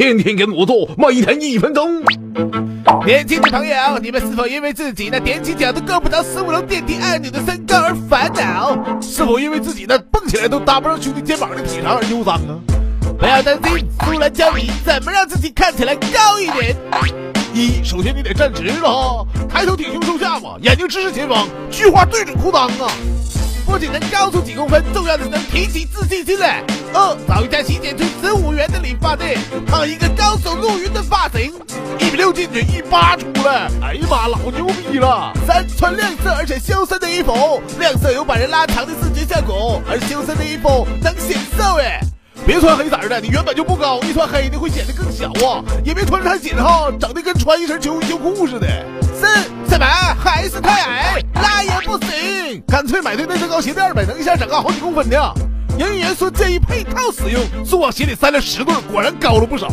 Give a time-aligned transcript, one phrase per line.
[0.00, 2.02] 天天跟我做，每天一分钟。
[3.04, 8.98] 年轻的朋友，你们是否因为自己那踮起脚都够不着十五楼电梯按钮的身高而烦恼？
[9.02, 12.58] 是否因为自己那蹦起来都搭不上兄弟肩膀的体长而忧伤呢？
[13.18, 16.74] 不要担心，苏兰教你怎么让自己看起来高一点。
[17.52, 22.90] 一，首先你得站直了哈，抬头挺胸收下巴，眼睛直视前方，菊花对准裤裆啊。
[23.66, 26.64] 不仅能高出几公分，重要的是能提起自信心来。
[26.94, 28.49] 二，找一家洗剪吹十五
[29.10, 29.36] 发店，
[29.66, 31.52] 烫一个高手入云的发型。
[31.98, 35.32] 一米六进去，一八出来，哎呀妈，老牛逼了！
[35.44, 41.98] 三，穿亮色而且修身的衣服，亮色有把人拉长的视觉效果，而修身的衣服能显瘦哎。
[42.46, 45.58] 别穿黑色的，你原本就不高，一穿黑的会显得更小啊！
[45.84, 48.68] 也别穿太紧哈，整的跟穿一身秋衣秋裤似的。
[49.18, 49.26] 四，
[49.68, 49.84] 什么？
[50.22, 55.16] 还是太矮，那也不行，干脆买对内增高鞋垫呗，能一下长高好几公分呢。
[55.78, 59.70] 营业员说建议配套使用，送往鞋里塞了十对，果然高了不少。